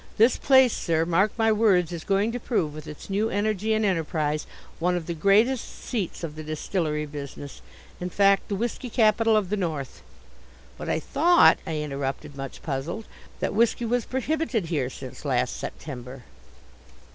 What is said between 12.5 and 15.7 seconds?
puzzled, "that whisky was prohibited here since last